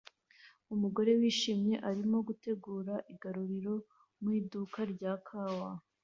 [0.73, 3.73] Umugore wishimye arimo gutegura agaruriro
[4.21, 5.69] mu iduka rya kawa